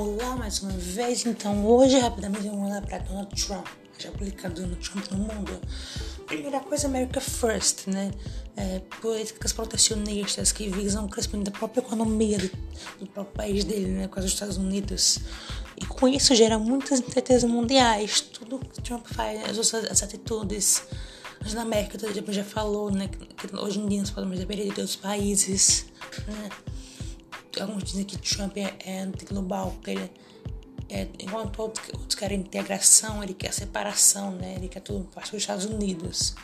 [0.00, 3.66] Olá mais uma vez, então hoje rapidamente vamos olhar para Donald Trump,
[3.98, 5.60] já publicado Donald Trump no mundo.
[6.26, 8.10] Primeira coisa, America First, né?
[8.56, 12.50] É, políticas protecionistas que visam o crescimento da própria economia do,
[13.00, 14.08] do próprio país dele, né?
[14.08, 15.18] Com os Estados Unidos.
[15.76, 18.22] E com isso gera muitas incertezas mundiais.
[18.22, 20.82] Tudo que Trump faz, as, suas, as atitudes.
[21.42, 21.98] Mas na América,
[22.32, 23.06] já falou, né?
[23.36, 25.84] Que hoje em dia nós podemos depender de outros países,
[26.26, 26.48] né?
[27.60, 30.10] Alguns dizem que Trump é, é anti-global, porque ele
[30.90, 34.56] é, enquanto outros, outros querem integração, ele quer separação, né?
[34.56, 36.34] Ele quer tudo para os Estados Unidos.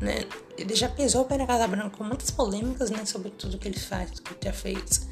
[0.00, 0.24] Né?
[0.56, 4.10] Ele já pesou pela Casa Branca com muitas polêmicas né, sobre tudo que ele faz,
[4.10, 5.06] tudo que ele já fez.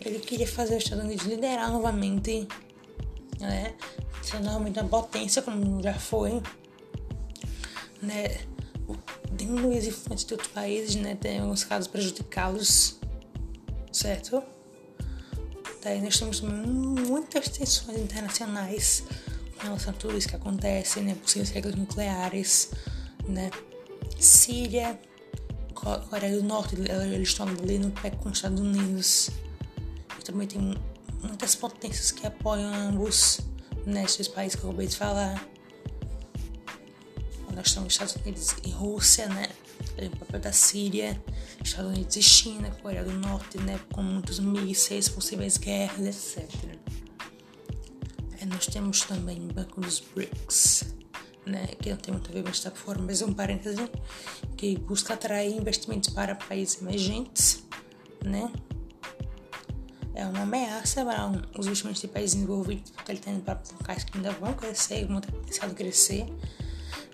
[0.00, 2.46] Ele queria fazer os Estados Unidos liderar novamente,
[3.40, 3.74] né?
[4.22, 6.40] Ser novamente uma potência, como já foi.
[8.00, 8.42] Né?
[9.32, 11.16] Diminuir as de outros países, né?
[11.16, 12.95] Tem alguns casos prejudicá-los
[13.96, 14.42] certo?
[15.82, 19.04] Daí nós temos muitas tensões internacionais
[19.56, 21.14] com relação a tudo isso que acontece, né?
[21.14, 22.70] Possíveis regras nucleares,
[23.26, 23.50] né?
[24.18, 24.98] Síria,
[25.74, 29.30] Coreia do Norte, eles estão ali no pé com os Estados Unidos.
[30.18, 30.60] E também tem
[31.22, 33.40] muitas potências que apoiam ambos,
[33.86, 35.46] nesses países que eu acabei de falar.
[37.56, 39.48] Nós temos Estados Unidos e Rússia, né?
[40.04, 41.20] o papel da Síria,
[41.64, 46.50] Estados Unidos e China, Coreia do Norte, né, com muitos mísseis, possíveis guerras, etc.
[48.40, 50.94] É, nós temos também o Banco dos BRICS,
[51.46, 53.90] né, que não tem muito a ver com esta forma, mas é um parêntese,
[54.56, 57.64] que busca atrair investimentos para países emergentes,
[58.22, 58.52] né,
[60.14, 64.16] é uma ameaça para os investimentos de países desenvolvidos, porque ele tem para locais que
[64.16, 66.26] ainda vão crescer, vão ter potencial de crescer,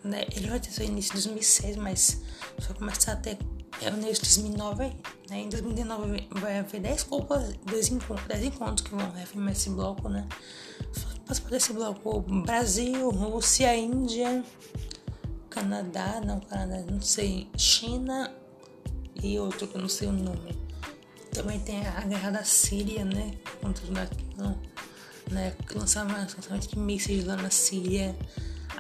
[0.05, 0.27] né?
[0.35, 2.23] Ele vai ter seu início em 2006, mas
[2.59, 3.39] só começar a ter
[3.81, 4.85] é, o início de 2009.
[5.31, 5.41] Né?
[5.41, 10.09] Em 2019 vai haver 10 copas, 10 encontros, 10 encontros que vão reafirmar esse bloco,
[10.09, 10.27] né?
[11.25, 14.45] Participar desse bloco Brasil, Rússia, Índia,
[15.49, 18.31] Canadá, não, Canadá, não sei, China
[19.23, 20.59] e outro que eu não sei o nome.
[21.33, 23.33] Também tem a guerra da Síria, né?
[23.61, 23.93] Contra o
[24.37, 24.59] não,
[25.31, 25.57] né?
[25.75, 28.15] Lançamento, lançamento de mísseis lá na Síria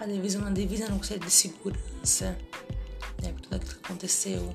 [0.02, 2.36] a divisa uma divisa no Conselho de Segurança,
[3.22, 4.54] né, tudo aquilo que aconteceu.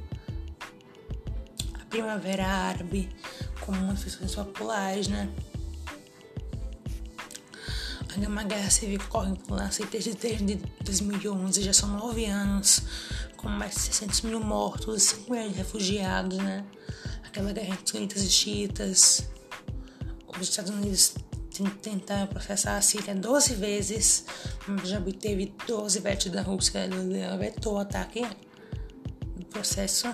[1.74, 3.09] A Primavera Árabe,
[3.62, 5.30] como manifestações populares, né?
[8.28, 12.81] Uma guerra civil que corre por lá desde, desde 2011, já são nove anos,
[13.38, 16.66] com mais de 600 mil mortos, 5 milhões de refugiados, né?
[17.24, 19.30] Aquela guerra entre sunitas e xiitas.
[20.28, 21.13] Os Estados Unidos
[21.81, 24.25] tenta processar a Síria 12 vezes,
[24.84, 28.22] já obteve 12 vetos da Rússia, ela vetou o ataque
[29.35, 30.07] no processo.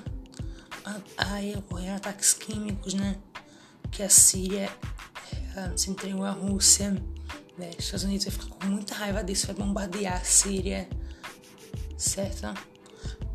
[1.18, 3.18] Aí ocorreram ataques químicos, né?
[3.92, 4.70] Que a Síria
[5.56, 6.92] eh, se entregou à Rússia.
[7.58, 7.70] Né?
[7.78, 10.90] Os Estados Unidos ficar com muita raiva disso, vai bombardear a Síria,
[11.98, 12.54] certo?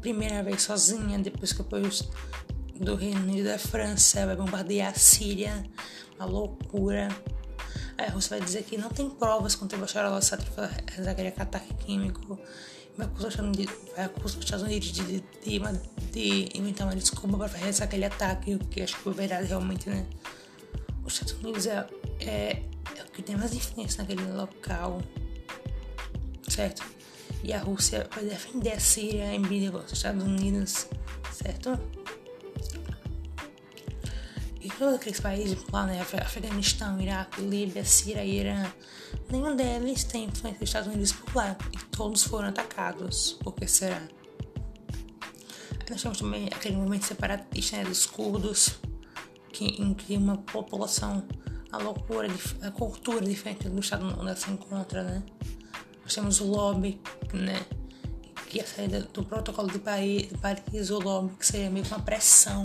[0.01, 1.89] Primeira vez sozinha, depois que apoio
[2.75, 5.65] do Reino Unido e da França, vai bombardear a Síria,
[6.17, 7.09] uma loucura.
[7.99, 10.67] Aí a Rússia vai dizer que não tem provas contra Bashar al-Assad para
[11.11, 12.39] aquele ataque químico.
[12.97, 13.33] Vai acusar,
[14.25, 15.59] os Estados Unidos de, de,
[16.13, 19.89] de, inventar uma desculpa para realizar aquele ataque, o que acho que foi verdade realmente,
[19.89, 20.07] né?
[21.05, 21.87] Os Estados Unidos é,
[22.21, 22.63] é,
[22.97, 25.01] é o que tem mais influência naquele local,
[26.49, 26.85] certo?
[27.43, 30.87] E a Rússia vai defender a Síria em briga com os Estados Unidos,
[31.33, 31.79] certo?
[34.69, 38.71] E todos aqueles países lá, né, Afeganistão, Iraque, Líbia, Síria, Irã,
[39.31, 41.57] nenhum deles tem influência dos Estados Unidos por lá.
[41.73, 43.39] E todos foram atacados.
[43.43, 43.97] Por que será?
[43.97, 48.79] Aí nós temos também aquele movimento separatista né, dos curdos,
[49.51, 51.27] que, em que uma população,
[51.73, 52.29] a loucura,
[52.61, 55.23] a cultura diferente do estado onde ela se encontra, né?
[56.03, 57.01] Nós temos o lobby,
[57.33, 57.65] né?
[58.49, 62.65] Que a saída do protocolo de Paris, lobby, que seria meio que uma pressão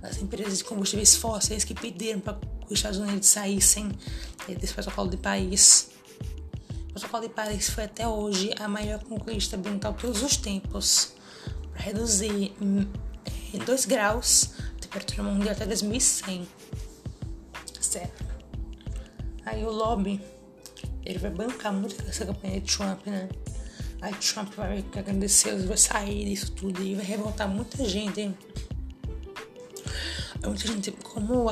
[0.00, 3.88] das empresas de combustíveis fósseis que pediram para os Estados Unidos saíssem
[4.48, 5.90] desse protocolo de Paris.
[6.88, 11.12] O protocolo de Paris foi até hoje a maior conquista ambiental de todos os tempos,
[11.72, 16.48] para reduzir em 2 graus a temperatura mundial até 2100.
[17.80, 18.24] Certo?
[19.46, 20.20] Aí o lobby
[21.04, 23.28] ele vai bancar muito essa campanha de Trump, né?
[24.00, 28.20] Aí Trump vai agradecer, vai sair disso tudo e vai revoltar muita gente.
[28.20, 28.36] Hein?
[30.42, 31.46] Muita gente, como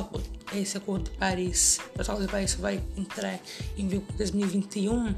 [0.54, 3.38] esse acordo de Paris, o protocolo de Paris vai entrar
[3.76, 5.14] em vigor em 2021,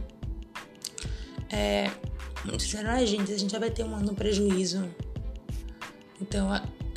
[1.50, 1.90] é,
[2.44, 4.88] a gente, a gente já vai ter um ano prejuízo.
[6.20, 6.48] Então,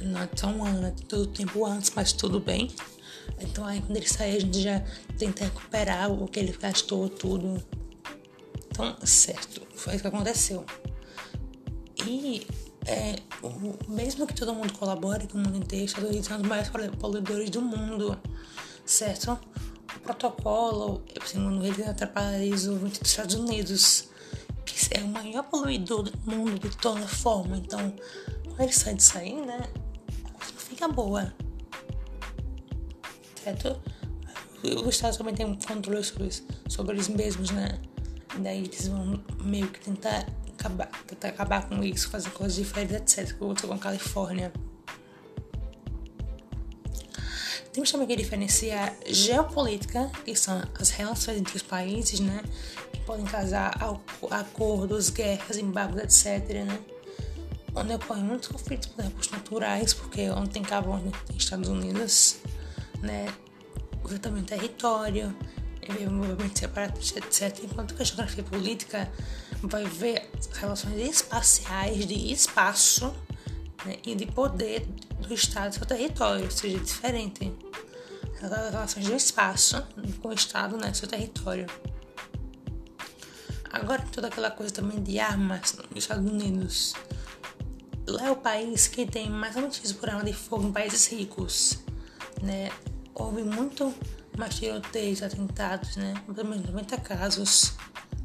[0.01, 2.69] não é tão ano, é todo tempo antes, mas tudo bem.
[3.39, 4.81] Então aí quando ele sair a gente já
[5.17, 7.63] tenta recuperar o que ele gastou tudo.
[8.73, 10.65] Então, certo, foi isso que aconteceu.
[12.07, 12.47] E
[12.87, 16.47] é, o, mesmo que todo mundo colabore com o mundo inteiro, Estados Unidos são os
[16.47, 18.19] maiores poluidores do mundo,
[18.83, 19.39] certo?
[19.95, 24.09] O protocolo, segundo ele, atrapalha o desenvolvimento dos Estados Unidos,
[24.65, 27.55] que é o maior poluidor do mundo de toda forma.
[27.57, 27.95] Então,
[28.43, 29.69] quando ele sai disso aí, né,
[30.23, 31.31] não fica boa,
[33.43, 33.79] certo?
[34.63, 36.31] Os Estados também têm um controle sobre,
[36.67, 37.79] sobre eles mesmos, né?
[38.37, 40.25] Daí eles vão meio que tentar
[40.57, 43.27] acabar, tentar acabar com isso, fazer coisas diferentes, etc.
[43.27, 44.51] Que aconteceu com a Califórnia.
[47.71, 52.43] Temos também que diferenciar geopolítica, que são as relações entre os países, né?
[52.91, 53.73] Que podem causar
[54.29, 56.79] acordos, guerras, embargos, etc, né?
[57.75, 62.37] Onde ocorrem muitos conflitos por recursos naturais, porque onde tem carbono tem Estados Unidos,
[63.01, 63.33] né?
[64.21, 65.35] Também território,
[66.09, 67.63] movimento separatista, etc.
[67.63, 69.11] Enquanto que a geografia política
[69.61, 73.13] vai ver relações espaciais de espaço
[73.85, 74.85] né, e de poder
[75.19, 77.51] do Estado e seu território, ou seja, diferente.
[78.39, 79.85] Relações do espaço
[80.21, 81.65] com o Estado, né, seu território.
[83.71, 86.93] Agora, toda aquela coisa também de armas nos Estados Unidos.
[88.05, 91.79] Lá é o país que tem mais notícias por arma de fogo em países ricos,
[92.41, 92.69] né?
[93.15, 93.93] Houve muito
[94.37, 96.13] mais tiroteios, atentados, né?
[96.33, 97.73] Pelo menos 90 casos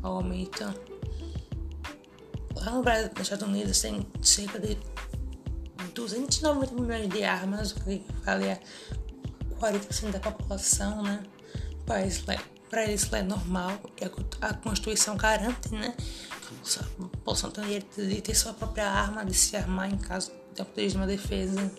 [0.02, 0.64] aumento.
[2.56, 4.76] Lá no Brasil, nos Estados Unidos, tem cerca de
[5.94, 8.58] 290 milhões de armas, o que vale a
[9.60, 11.22] 40% da população, né?
[11.84, 12.02] Para
[12.84, 13.80] eles lá é normal,
[14.40, 15.94] a, Constituição garante, né?
[16.80, 20.64] A população tem direito de ter sua própria arma, de se armar em caso de
[20.64, 21.72] poder de defesa.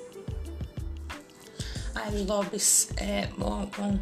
[1.96, 4.00] Aí os lobbies é, vão, vão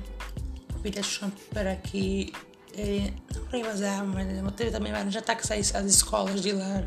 [1.20, 2.34] Trump para que
[2.74, 3.14] ele
[3.52, 4.44] não as armas, né?
[4.56, 6.84] Teve também vários ataques às escolas de lá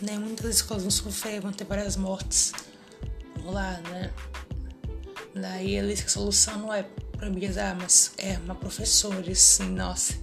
[0.00, 0.18] né?
[0.18, 2.52] Muitas escolas vão sofrer, vão ter várias mortes
[3.44, 4.10] lá, né?
[5.34, 6.82] Daí eles que a solução não é
[7.16, 10.14] proibir as armas, é armar professores, sim, nossa.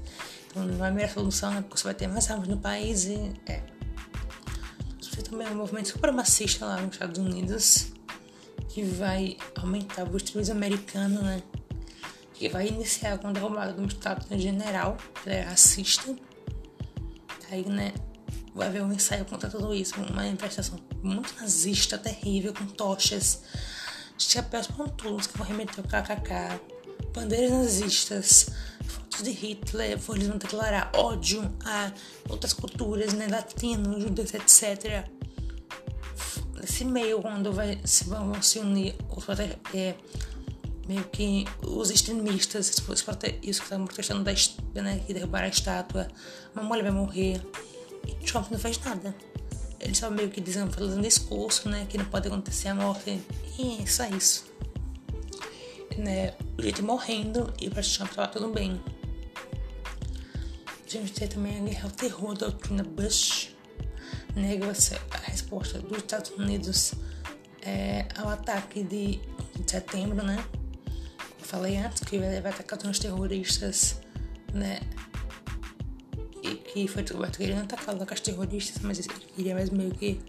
[0.50, 1.62] Então não é a melhor solução, né?
[1.62, 3.62] Porque você vai ter mais armas no país e é.
[5.02, 7.88] Você também é um movimento supremacista lá nos Estados Unidos
[8.70, 11.42] que vai aumentar o extremismo americano, né?
[12.34, 16.16] Que vai iniciar com a derrubada do Estado General, que é racista.
[17.52, 17.94] Aí, né?
[18.56, 23.42] vai haver um ensaio contra tudo isso, uma manifestação muito nazista, terrível, com tochas,
[24.18, 26.62] chapéus pontudos que vão remeter o KKK,
[27.14, 28.50] bandeiras nazistas,
[28.88, 31.92] fotos de Hitler, eles vão declarar ódio a
[32.30, 35.06] outras culturas, né, latinos, judeus, etc.
[36.76, 39.24] Nesse meio, quando vai, se vão se unir os
[39.74, 39.96] é,
[40.86, 42.68] meio que os extremistas,
[43.42, 44.34] isso que estão protestando da,
[44.82, 46.06] né, que derrubaram a estátua,
[46.54, 47.42] uma mulher vai morrer.
[48.26, 49.16] Trump não fez nada.
[49.80, 51.88] Ele só meio que dizendo, fazendo discurso, né?
[51.88, 53.22] Que não pode acontecer a morte.
[53.58, 54.44] E é só isso.
[55.98, 56.34] Né?
[56.58, 58.82] O gente morrendo e para Trump tava tudo bem.
[60.86, 63.55] A gente tem também a guerra terror da doutrina Bush.
[64.36, 64.68] Nega
[65.12, 66.94] a resposta dos Estados Unidos
[67.62, 69.20] é, ao ataque de,
[69.56, 70.44] de setembro, né?
[71.40, 74.02] Eu falei antes que vai atacar os terroristas,
[74.54, 74.80] né?
[76.76, 80.20] que foi querendo atacar locais terroristas, mas ele queria mais meio que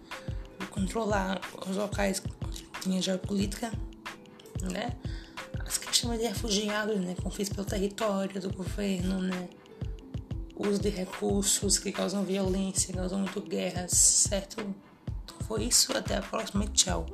[0.70, 3.72] controlar os locais onde tinha geopolítica,
[4.62, 4.92] né?
[5.66, 7.16] As questões de refugiados, né?
[7.20, 9.48] Conflitos pelo território do governo, né?
[10.56, 14.60] Uso de recursos que causam violência, causam muito guerras, certo?
[15.24, 17.06] Então foi isso, até a próxima e tchau.